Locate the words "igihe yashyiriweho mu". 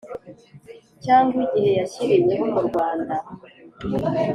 1.45-2.61